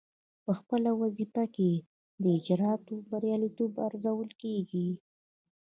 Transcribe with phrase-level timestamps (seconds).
[0.45, 1.71] پخپله وظیفه کې
[2.21, 4.87] د اجرااتو بریالیتوب ارزول کیږي.